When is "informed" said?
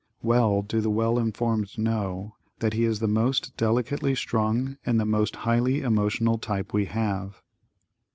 1.19-1.77